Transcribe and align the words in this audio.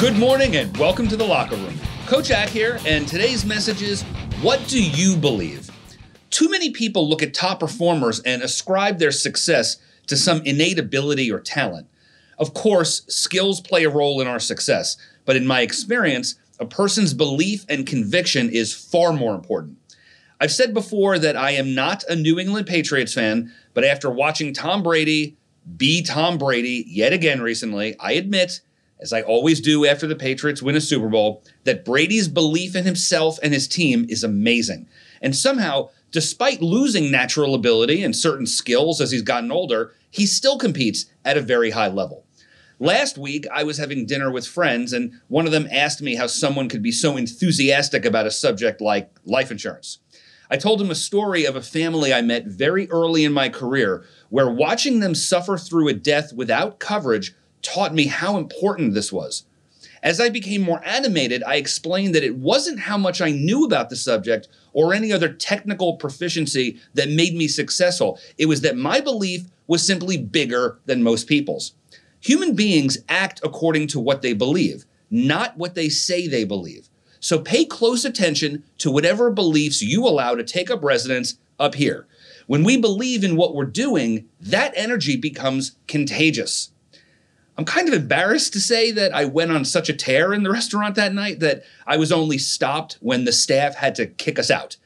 Good 0.00 0.16
morning 0.16 0.56
and 0.56 0.74
welcome 0.78 1.08
to 1.08 1.16
the 1.16 1.26
locker 1.26 1.56
room. 1.56 1.78
Coach 2.06 2.30
Ack 2.30 2.48
here, 2.48 2.80
and 2.86 3.06
today's 3.06 3.44
message 3.44 3.82
is 3.82 4.00
What 4.40 4.66
do 4.66 4.82
you 4.82 5.14
believe? 5.14 5.70
Too 6.30 6.48
many 6.48 6.70
people 6.70 7.06
look 7.06 7.22
at 7.22 7.34
top 7.34 7.60
performers 7.60 8.18
and 8.20 8.40
ascribe 8.40 8.98
their 8.98 9.12
success 9.12 9.76
to 10.06 10.16
some 10.16 10.40
innate 10.46 10.78
ability 10.78 11.30
or 11.30 11.38
talent. 11.38 11.86
Of 12.38 12.54
course, 12.54 13.02
skills 13.08 13.60
play 13.60 13.84
a 13.84 13.90
role 13.90 14.22
in 14.22 14.26
our 14.26 14.38
success, 14.38 14.96
but 15.26 15.36
in 15.36 15.46
my 15.46 15.60
experience, 15.60 16.36
a 16.58 16.64
person's 16.64 17.12
belief 17.12 17.66
and 17.68 17.86
conviction 17.86 18.48
is 18.48 18.72
far 18.72 19.12
more 19.12 19.34
important. 19.34 19.76
I've 20.40 20.50
said 20.50 20.72
before 20.72 21.18
that 21.18 21.36
I 21.36 21.50
am 21.50 21.74
not 21.74 22.04
a 22.04 22.16
New 22.16 22.38
England 22.38 22.66
Patriots 22.66 23.12
fan, 23.12 23.52
but 23.74 23.84
after 23.84 24.10
watching 24.10 24.54
Tom 24.54 24.82
Brady 24.82 25.36
be 25.76 26.02
Tom 26.02 26.38
Brady 26.38 26.86
yet 26.88 27.12
again 27.12 27.42
recently, 27.42 27.98
I 27.98 28.12
admit 28.12 28.62
as 29.00 29.12
I 29.12 29.22
always 29.22 29.60
do 29.60 29.86
after 29.86 30.06
the 30.06 30.16
Patriots 30.16 30.62
win 30.62 30.76
a 30.76 30.80
Super 30.80 31.08
Bowl, 31.08 31.42
that 31.64 31.84
Brady's 31.84 32.28
belief 32.28 32.76
in 32.76 32.84
himself 32.84 33.38
and 33.42 33.52
his 33.52 33.66
team 33.66 34.06
is 34.08 34.22
amazing. 34.22 34.86
And 35.22 35.34
somehow, 35.34 35.88
despite 36.10 36.62
losing 36.62 37.10
natural 37.10 37.54
ability 37.54 38.02
and 38.02 38.14
certain 38.14 38.46
skills 38.46 39.00
as 39.00 39.10
he's 39.10 39.22
gotten 39.22 39.50
older, 39.50 39.92
he 40.10 40.26
still 40.26 40.58
competes 40.58 41.06
at 41.24 41.36
a 41.36 41.42
very 41.42 41.70
high 41.70 41.88
level. 41.88 42.24
Last 42.78 43.18
week, 43.18 43.46
I 43.52 43.62
was 43.62 43.76
having 43.76 44.06
dinner 44.06 44.30
with 44.30 44.46
friends, 44.46 44.94
and 44.94 45.12
one 45.28 45.44
of 45.44 45.52
them 45.52 45.68
asked 45.70 46.00
me 46.00 46.14
how 46.14 46.26
someone 46.26 46.68
could 46.68 46.82
be 46.82 46.92
so 46.92 47.18
enthusiastic 47.18 48.06
about 48.06 48.26
a 48.26 48.30
subject 48.30 48.80
like 48.80 49.10
life 49.24 49.50
insurance. 49.50 49.98
I 50.50 50.56
told 50.56 50.80
him 50.80 50.90
a 50.90 50.96
story 50.96 51.44
of 51.44 51.54
a 51.54 51.62
family 51.62 52.12
I 52.12 52.22
met 52.22 52.46
very 52.46 52.90
early 52.90 53.24
in 53.24 53.32
my 53.32 53.50
career 53.50 54.04
where 54.30 54.50
watching 54.50 55.00
them 55.00 55.14
suffer 55.14 55.56
through 55.56 55.88
a 55.88 55.94
death 55.94 56.32
without 56.32 56.80
coverage 56.80 57.34
taught 57.62 57.94
me 57.94 58.06
how 58.06 58.36
important 58.36 58.94
this 58.94 59.12
was. 59.12 59.44
As 60.02 60.18
I 60.18 60.30
became 60.30 60.62
more 60.62 60.82
animated, 60.84 61.42
I 61.42 61.56
explained 61.56 62.14
that 62.14 62.24
it 62.24 62.36
wasn't 62.36 62.80
how 62.80 62.96
much 62.96 63.20
I 63.20 63.30
knew 63.30 63.64
about 63.64 63.90
the 63.90 63.96
subject 63.96 64.48
or 64.72 64.94
any 64.94 65.12
other 65.12 65.32
technical 65.32 65.96
proficiency 65.96 66.80
that 66.94 67.10
made 67.10 67.34
me 67.34 67.48
successful. 67.48 68.18
It 68.38 68.46
was 68.46 68.62
that 68.62 68.76
my 68.76 69.00
belief 69.00 69.46
was 69.66 69.86
simply 69.86 70.16
bigger 70.16 70.78
than 70.86 71.02
most 71.02 71.26
people's. 71.26 71.74
Human 72.20 72.54
beings 72.54 72.98
act 73.08 73.40
according 73.44 73.88
to 73.88 74.00
what 74.00 74.22
they 74.22 74.32
believe, 74.32 74.84
not 75.10 75.56
what 75.56 75.74
they 75.74 75.88
say 75.88 76.26
they 76.26 76.44
believe. 76.44 76.88
So 77.20 77.38
pay 77.38 77.66
close 77.66 78.04
attention 78.04 78.64
to 78.78 78.90
whatever 78.90 79.30
beliefs 79.30 79.82
you 79.82 80.06
allow 80.06 80.34
to 80.34 80.42
take 80.42 80.70
up 80.70 80.82
residence 80.82 81.36
up 81.58 81.74
here. 81.74 82.06
When 82.46 82.64
we 82.64 82.78
believe 82.78 83.22
in 83.22 83.36
what 83.36 83.54
we're 83.54 83.66
doing, 83.66 84.28
that 84.40 84.72
energy 84.74 85.16
becomes 85.16 85.76
contagious. 85.86 86.72
I'm 87.60 87.66
kind 87.66 87.88
of 87.88 87.92
embarrassed 87.92 88.54
to 88.54 88.58
say 88.58 88.90
that 88.92 89.14
I 89.14 89.26
went 89.26 89.52
on 89.52 89.66
such 89.66 89.90
a 89.90 89.92
tear 89.92 90.32
in 90.32 90.44
the 90.44 90.50
restaurant 90.58 90.94
that 90.94 91.12
night 91.12 91.40
that 91.40 91.62
I 91.86 91.98
was 91.98 92.10
only 92.10 92.38
stopped 92.38 92.96
when 93.02 93.26
the 93.26 93.32
staff 93.32 93.74
had 93.74 93.94
to 93.96 94.06
kick 94.06 94.38
us 94.38 94.50
out. 94.50 94.78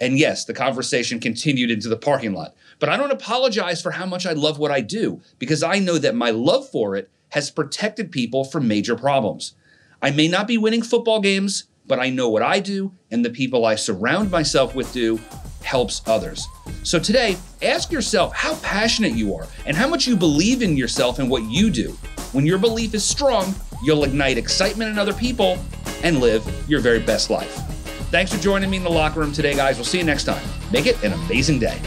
And 0.00 0.18
yes, 0.18 0.46
the 0.46 0.54
conversation 0.54 1.20
continued 1.20 1.70
into 1.70 1.90
the 1.90 1.98
parking 1.98 2.32
lot. 2.32 2.54
But 2.78 2.88
I 2.88 2.96
don't 2.96 3.12
apologize 3.12 3.82
for 3.82 3.90
how 3.90 4.06
much 4.06 4.24
I 4.24 4.32
love 4.32 4.58
what 4.58 4.70
I 4.70 4.80
do 4.80 5.20
because 5.38 5.62
I 5.62 5.80
know 5.80 5.98
that 5.98 6.14
my 6.14 6.30
love 6.30 6.66
for 6.70 6.96
it 6.96 7.10
has 7.32 7.50
protected 7.50 8.10
people 8.10 8.42
from 8.42 8.66
major 8.66 8.96
problems. 8.96 9.52
I 10.00 10.10
may 10.10 10.28
not 10.28 10.46
be 10.46 10.56
winning 10.56 10.80
football 10.80 11.20
games, 11.20 11.64
but 11.86 12.00
I 12.00 12.08
know 12.08 12.30
what 12.30 12.42
I 12.42 12.60
do 12.60 12.94
and 13.10 13.22
the 13.22 13.28
people 13.28 13.66
I 13.66 13.74
surround 13.74 14.30
myself 14.30 14.74
with 14.74 14.94
do 14.94 15.20
helps 15.62 16.02
others. 16.06 16.46
So 16.82 16.98
today, 16.98 17.36
ask 17.62 17.92
yourself 17.92 18.34
how 18.34 18.56
passionate 18.56 19.12
you 19.12 19.34
are 19.34 19.46
and 19.66 19.76
how 19.76 19.88
much 19.88 20.06
you 20.06 20.16
believe 20.16 20.62
in 20.62 20.76
yourself 20.76 21.18
and 21.18 21.28
what 21.28 21.42
you 21.44 21.70
do. 21.70 21.90
When 22.32 22.46
your 22.46 22.58
belief 22.58 22.94
is 22.94 23.04
strong, 23.04 23.54
you'll 23.82 24.04
ignite 24.04 24.38
excitement 24.38 24.90
in 24.90 24.98
other 24.98 25.12
people 25.12 25.58
and 26.02 26.20
live 26.20 26.46
your 26.68 26.80
very 26.80 27.00
best 27.00 27.30
life. 27.30 27.52
Thanks 28.10 28.32
for 28.32 28.40
joining 28.40 28.70
me 28.70 28.78
in 28.78 28.84
the 28.84 28.90
locker 28.90 29.20
room 29.20 29.32
today, 29.32 29.54
guys. 29.54 29.76
We'll 29.76 29.84
see 29.84 29.98
you 29.98 30.04
next 30.04 30.24
time. 30.24 30.42
Make 30.72 30.86
it 30.86 31.02
an 31.04 31.12
amazing 31.12 31.58
day. 31.58 31.78